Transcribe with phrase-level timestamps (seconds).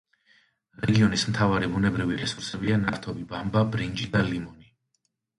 [0.85, 4.67] რეგიონის მთავარი ბუნებრივი რესურსებია: ნავთობი, ბამბა, ბრინჯი და ლიმონი.